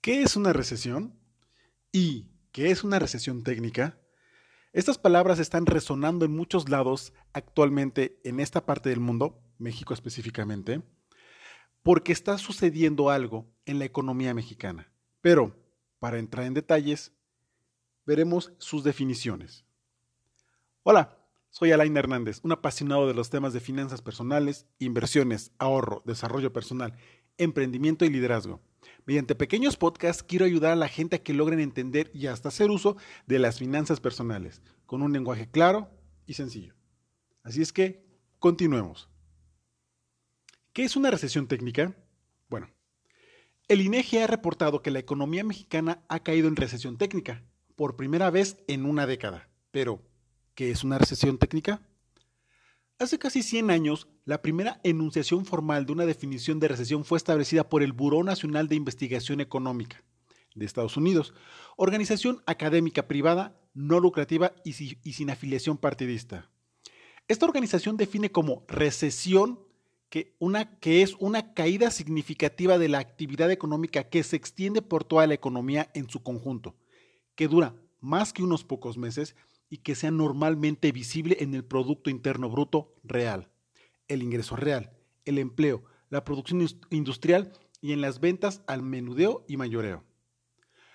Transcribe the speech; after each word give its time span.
¿Qué 0.00 0.22
es 0.22 0.34
una 0.34 0.54
recesión? 0.54 1.14
¿Y 1.92 2.30
qué 2.52 2.70
es 2.70 2.84
una 2.84 2.98
recesión 2.98 3.42
técnica? 3.42 3.98
Estas 4.72 4.96
palabras 4.96 5.38
están 5.38 5.66
resonando 5.66 6.24
en 6.24 6.34
muchos 6.34 6.70
lados 6.70 7.12
actualmente 7.34 8.18
en 8.24 8.40
esta 8.40 8.64
parte 8.64 8.88
del 8.88 9.00
mundo, 9.00 9.42
México 9.58 9.92
específicamente, 9.92 10.80
porque 11.82 12.12
está 12.12 12.38
sucediendo 12.38 13.10
algo 13.10 13.52
en 13.66 13.78
la 13.78 13.84
economía 13.84 14.32
mexicana. 14.32 14.90
Pero, 15.20 15.54
para 15.98 16.18
entrar 16.18 16.46
en 16.46 16.54
detalles, 16.54 17.12
veremos 18.06 18.54
sus 18.56 18.82
definiciones. 18.82 19.66
Hola, 20.82 21.18
soy 21.50 21.72
Alain 21.72 21.94
Hernández, 21.94 22.40
un 22.42 22.52
apasionado 22.52 23.06
de 23.06 23.12
los 23.12 23.28
temas 23.28 23.52
de 23.52 23.60
finanzas 23.60 24.00
personales, 24.00 24.66
inversiones, 24.78 25.52
ahorro, 25.58 26.02
desarrollo 26.06 26.54
personal, 26.54 26.96
emprendimiento 27.36 28.06
y 28.06 28.08
liderazgo. 28.08 28.62
Mediante 29.06 29.34
pequeños 29.34 29.76
podcasts 29.76 30.22
quiero 30.22 30.44
ayudar 30.44 30.72
a 30.72 30.76
la 30.76 30.88
gente 30.88 31.16
a 31.16 31.22
que 31.22 31.34
logren 31.34 31.60
entender 31.60 32.10
y 32.14 32.26
hasta 32.26 32.48
hacer 32.48 32.70
uso 32.70 32.96
de 33.26 33.38
las 33.38 33.58
finanzas 33.58 34.00
personales, 34.00 34.62
con 34.86 35.02
un 35.02 35.12
lenguaje 35.12 35.48
claro 35.48 35.90
y 36.26 36.34
sencillo. 36.34 36.74
Así 37.42 37.62
es 37.62 37.72
que, 37.72 38.04
continuemos. 38.38 39.08
¿Qué 40.72 40.84
es 40.84 40.96
una 40.96 41.10
recesión 41.10 41.48
técnica? 41.48 41.96
Bueno, 42.48 42.70
el 43.68 43.80
INEGI 43.80 44.18
ha 44.18 44.26
reportado 44.26 44.82
que 44.82 44.90
la 44.90 44.98
economía 44.98 45.44
mexicana 45.44 46.04
ha 46.08 46.20
caído 46.20 46.48
en 46.48 46.56
recesión 46.56 46.98
técnica 46.98 47.42
por 47.76 47.96
primera 47.96 48.30
vez 48.30 48.58
en 48.66 48.84
una 48.84 49.06
década. 49.06 49.48
Pero, 49.70 50.02
¿qué 50.54 50.70
es 50.70 50.84
una 50.84 50.98
recesión 50.98 51.38
técnica? 51.38 51.80
Hace 53.00 53.18
casi 53.18 53.42
100 53.42 53.70
años, 53.70 54.08
la 54.26 54.42
primera 54.42 54.78
enunciación 54.84 55.46
formal 55.46 55.86
de 55.86 55.92
una 55.92 56.04
definición 56.04 56.60
de 56.60 56.68
recesión 56.68 57.02
fue 57.02 57.16
establecida 57.16 57.66
por 57.66 57.82
el 57.82 57.94
Buró 57.94 58.22
Nacional 58.22 58.68
de 58.68 58.76
Investigación 58.76 59.40
Económica 59.40 60.04
de 60.54 60.66
Estados 60.66 60.98
Unidos, 60.98 61.32
organización 61.78 62.42
académica 62.44 63.08
privada, 63.08 63.58
no 63.72 64.00
lucrativa 64.00 64.52
y, 64.66 64.74
sin 64.74 65.30
afiliación 65.30 65.78
partidista. 65.78 66.50
Esta 67.26 67.46
organización 67.46 67.96
define 67.96 68.30
como 68.32 68.66
recesión 68.68 69.60
que, 70.10 70.36
una, 70.38 70.78
que 70.78 71.00
es 71.00 71.14
una 71.20 71.54
caída 71.54 71.90
significativa 71.90 72.76
de 72.76 72.90
la 72.90 72.98
actividad 72.98 73.50
económica 73.50 74.10
que 74.10 74.22
se 74.22 74.36
extiende 74.36 74.82
por 74.82 75.04
toda 75.04 75.26
la 75.26 75.32
economía 75.32 75.90
en 75.94 76.10
su 76.10 76.22
conjunto, 76.22 76.76
que 77.34 77.48
dura 77.48 77.74
más 77.98 78.34
que 78.34 78.42
unos 78.42 78.62
pocos 78.62 78.98
meses 78.98 79.36
y 79.70 79.78
que 79.78 79.94
sea 79.94 80.10
normalmente 80.10 80.92
visible 80.92 81.38
en 81.40 81.54
el 81.54 81.64
Producto 81.64 82.10
Interno 82.10 82.50
Bruto 82.50 82.92
real, 83.04 83.48
el 84.08 84.22
ingreso 84.22 84.56
real, 84.56 84.92
el 85.24 85.38
empleo, 85.38 85.84
la 86.10 86.24
producción 86.24 86.66
industrial 86.90 87.52
y 87.80 87.92
en 87.92 88.00
las 88.00 88.20
ventas 88.20 88.62
al 88.66 88.82
menudeo 88.82 89.44
y 89.48 89.56
mayoreo. 89.56 90.04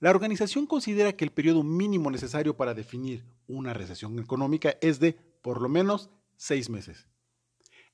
La 0.00 0.10
organización 0.10 0.66
considera 0.66 1.14
que 1.14 1.24
el 1.24 1.30
periodo 1.30 1.62
mínimo 1.62 2.10
necesario 2.10 2.56
para 2.56 2.74
definir 2.74 3.24
una 3.46 3.72
recesión 3.72 4.18
económica 4.18 4.76
es 4.82 5.00
de 5.00 5.14
por 5.40 5.62
lo 5.62 5.68
menos 5.68 6.10
seis 6.36 6.68
meses. 6.68 7.06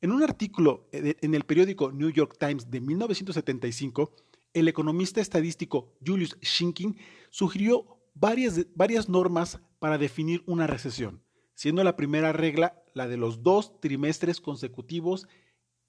En 0.01 0.11
un 0.11 0.23
artículo 0.23 0.89
en 0.91 1.35
el 1.35 1.45
periódico 1.45 1.93
New 1.93 2.11
York 2.11 2.37
Times 2.41 2.71
de 2.71 2.81
1975, 2.81 4.17
el 4.53 4.67
economista 4.67 5.21
estadístico 5.21 5.95
Julius 6.05 6.37
Schinkin 6.43 6.97
sugirió 7.31 8.01
varias, 8.15 8.67
varias 8.75 9.09
normas 9.09 9.61
para 9.83 9.99
definir 9.99 10.45
una 10.47 10.69
recesión, 10.69 11.25
siendo 11.55 11.83
la 11.83 11.97
primera 11.97 12.33
regla 12.33 12.81
la 12.95 13.09
de 13.09 13.17
los 13.17 13.43
dos 13.43 13.81
trimestres 13.81 14.41
consecutivos 14.41 15.27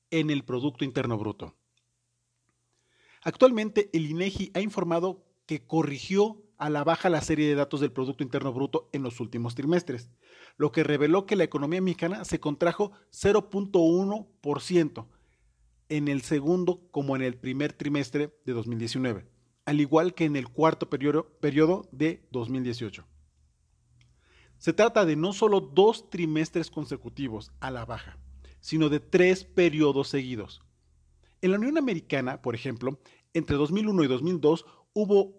en 0.09 0.31
el 0.31 0.43
Producto 0.43 0.83
Interno 0.83 1.15
Bruto. 1.15 1.55
Actualmente, 3.21 3.91
el 3.93 4.07
INEGI 4.07 4.49
ha 4.55 4.61
informado 4.61 5.23
que 5.45 5.67
corrigió 5.67 6.41
a 6.57 6.71
la 6.71 6.83
baja 6.83 7.07
la 7.11 7.21
serie 7.21 7.47
de 7.47 7.53
datos 7.53 7.81
del 7.81 7.91
Producto 7.91 8.23
Interno 8.23 8.51
Bruto 8.51 8.89
en 8.93 9.03
los 9.03 9.19
últimos 9.19 9.53
trimestres, 9.53 10.09
lo 10.57 10.71
que 10.71 10.83
reveló 10.83 11.27
que 11.27 11.35
la 11.35 11.43
economía 11.43 11.79
mexicana 11.79 12.25
se 12.25 12.39
contrajo 12.39 12.93
0.1% 13.11 15.05
en 15.89 16.07
el 16.07 16.23
segundo 16.23 16.87
como 16.89 17.15
en 17.15 17.21
el 17.21 17.35
primer 17.35 17.73
trimestre 17.73 18.33
de 18.43 18.53
2019 18.53 19.27
al 19.65 19.79
igual 19.79 20.13
que 20.13 20.25
en 20.25 20.35
el 20.35 20.49
cuarto 20.49 20.89
periodo, 20.89 21.87
de 21.91 22.27
2018. 22.31 23.05
Se 24.63 24.71
trata 24.71 25.03
de 25.05 25.17
no 25.17 25.33
solo 25.33 25.59
dos 25.59 26.09
trimestres 26.09 26.71
consecutivos 26.71 27.51
a 27.59 27.69
la 27.69 27.83
baja, 27.83 28.17
sino 28.61 28.87
de 28.87 29.01
tres 29.01 29.43
periodos 29.43 30.07
seguidos. 30.07 30.61
En 31.41 31.51
la 31.51 31.57
Unión 31.57 31.77
Americana, 31.77 32.41
por 32.41 32.55
ejemplo, 32.55 32.97
entre 33.33 33.57
2001 33.57 34.05
y 34.05 34.07
2002 34.07 34.65
hubo 34.93 35.33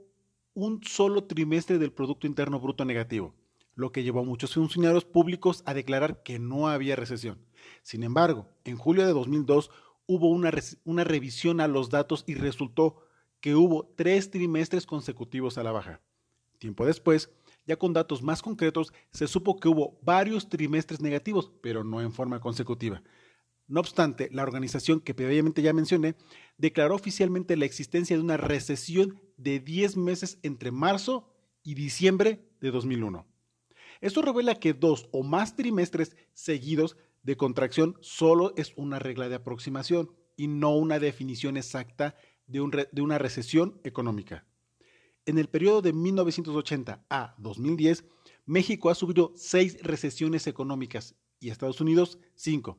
un 0.53 0.83
solo 0.85 1.25
trimestre 1.25 1.79
del 1.79 1.91
Producto 1.91 2.27
Interno 2.27 2.61
Bruto 2.61 2.85
negativo, 2.85 3.35
lo 3.75 3.93
que 3.93 4.03
llevó 4.03 4.21
a 4.21 4.25
muchos 4.25 4.53
funcionarios 4.53 5.07
públicos 5.07 5.63
a 5.65 5.73
declarar 5.73 6.23
que 6.23 6.39
no 6.39 6.69
había 6.69 6.95
recesión. 6.95 7.39
Sin 7.83 8.03
embargo, 8.03 8.51
en 8.65 8.77
julio 8.77 9.07
de 9.07 9.15
2002 9.15 9.71
hubo 10.07 10.29
una, 10.29 10.53
una 10.85 11.03
revisión 11.03 11.63
a 11.63 11.67
los 11.67 11.89
datos 11.89 12.25
y 12.27 12.35
resultó 12.35 13.07
que 13.41 13.55
hubo 13.55 13.91
tres 13.97 14.31
trimestres 14.31 14.85
consecutivos 14.85 15.57
a 15.57 15.63
la 15.63 15.73
baja. 15.73 16.03
Tiempo 16.59 16.85
después, 16.85 17.31
ya 17.67 17.77
con 17.77 17.93
datos 17.93 18.23
más 18.23 18.43
concretos, 18.43 18.93
se 19.11 19.27
supo 19.27 19.59
que 19.59 19.69
hubo 19.69 19.99
varios 20.03 20.49
trimestres 20.49 21.01
negativos, 21.01 21.53
pero 21.63 21.85
no 21.85 22.01
en 22.01 22.13
forma 22.13 22.41
consecutiva. 22.41 23.03
No 23.67 23.81
obstante, 23.81 24.29
la 24.31 24.43
organización 24.43 25.01
que 25.01 25.15
previamente 25.15 25.63
ya 25.63 25.73
mencioné 25.73 26.17
declaró 26.59 26.95
oficialmente 26.95 27.57
la 27.57 27.65
existencia 27.65 28.17
de 28.17 28.23
una 28.23 28.37
recesión 28.37 29.21
de 29.37 29.61
10 29.61 29.97
meses 29.97 30.39
entre 30.43 30.71
marzo 30.71 31.33
y 31.63 31.75
diciembre 31.75 32.47
de 32.61 32.71
2001. 32.71 33.27
Esto 34.01 34.21
revela 34.21 34.57
que 34.57 34.75
dos 34.75 35.09
o 35.13 35.23
más 35.23 35.57
trimestres 35.57 36.17
seguidos 36.35 36.97
de 37.23 37.37
contracción 37.37 37.97
solo 38.01 38.53
es 38.57 38.75
una 38.77 38.99
regla 38.99 39.29
de 39.31 39.37
aproximación 39.37 40.11
y 40.37 40.49
no 40.49 40.77
una 40.77 40.99
definición 40.99 41.57
exacta 41.57 42.17
de, 42.47 42.61
una 42.61 43.19
recesión 43.19 43.81
económica. 43.83 44.47
En 45.27 45.39
el 45.39 45.49
periodo 45.49 45.81
de 45.81 45.93
1980 45.95 47.07
a 47.09 47.35
2010, 47.39 48.05
México 48.45 48.91
ha 48.91 48.95
sufrido 48.95 49.33
seis 49.37 49.79
recesiones 49.83 50.47
económicas 50.47 51.15
y 51.41 51.49
Estados 51.49 51.81
Unidos 51.81 52.19
cinco, 52.35 52.79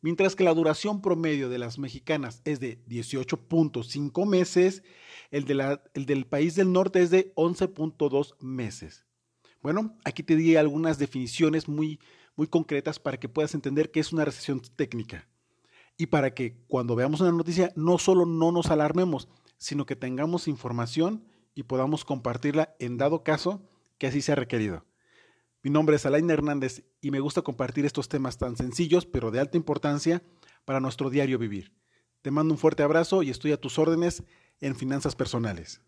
mientras 0.00 0.36
que 0.36 0.44
la 0.44 0.54
duración 0.54 1.02
promedio 1.02 1.48
de 1.48 1.58
las 1.58 1.80
mexicanas 1.80 2.42
es 2.44 2.60
de 2.60 2.84
18.5 2.86 4.26
meses, 4.26 4.84
el, 5.32 5.46
el, 5.94 6.06
del 6.06 6.26
país 6.26 6.54
del 6.54 6.72
norte 6.72 7.02
es 7.02 7.10
de 7.10 7.34
11.2 7.34 8.36
meses. 8.38 9.04
Bueno, 9.60 9.98
aquí 10.04 10.22
te 10.22 10.36
di 10.36 10.54
algunas 10.54 10.98
definiciones 10.98 11.68
muy, 11.68 11.98
muy 12.36 12.46
concretas 12.46 13.00
para 13.00 13.18
que 13.18 13.28
puedas 13.28 13.54
entender 13.54 13.90
qué 13.90 13.98
es 13.98 14.12
una 14.12 14.24
recesión 14.24 14.60
técnica 14.76 15.28
y 15.96 16.06
para 16.06 16.34
que 16.34 16.56
cuando 16.68 16.94
veamos 16.94 17.20
una 17.20 17.32
noticia 17.32 17.72
no 17.74 17.98
solo 17.98 18.26
no 18.26 18.52
nos 18.52 18.70
alarmemos, 18.70 19.28
sino 19.58 19.86
que 19.86 19.96
tengamos 19.96 20.46
información 20.46 21.24
y 21.54 21.64
podamos 21.64 22.04
compartirla 22.04 22.74
en 22.78 22.96
dado 22.96 23.22
caso 23.22 23.62
que 23.98 24.06
así 24.06 24.22
sea 24.22 24.34
requerido. 24.34 24.84
Mi 25.62 25.70
nombre 25.70 25.96
es 25.96 26.06
Alain 26.06 26.30
Hernández 26.30 26.84
y 27.00 27.10
me 27.10 27.20
gusta 27.20 27.42
compartir 27.42 27.84
estos 27.84 28.08
temas 28.08 28.38
tan 28.38 28.56
sencillos 28.56 29.04
pero 29.04 29.30
de 29.30 29.40
alta 29.40 29.56
importancia 29.56 30.22
para 30.64 30.80
nuestro 30.80 31.10
diario 31.10 31.38
vivir. 31.38 31.72
Te 32.22 32.30
mando 32.30 32.54
un 32.54 32.58
fuerte 32.58 32.82
abrazo 32.82 33.22
y 33.22 33.30
estoy 33.30 33.52
a 33.52 33.60
tus 33.60 33.78
órdenes 33.78 34.22
en 34.60 34.74
finanzas 34.76 35.16
personales. 35.16 35.82